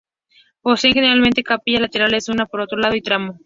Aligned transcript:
Poseen 0.63 0.93
generalmente 0.95 1.43
capillas 1.43 1.81
laterales, 1.81 2.27
una 2.27 2.47
por 2.47 2.65
lado 2.75 2.95
y 2.95 3.03
tramo. 3.03 3.39